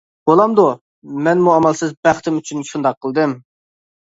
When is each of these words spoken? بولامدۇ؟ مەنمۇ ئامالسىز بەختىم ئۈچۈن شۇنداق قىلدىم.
بولامدۇ؟ 0.27 0.63
مەنمۇ 1.27 1.53
ئامالسىز 1.57 1.93
بەختىم 2.09 2.41
ئۈچۈن 2.41 2.67
شۇنداق 2.71 2.99
قىلدىم. 3.07 3.37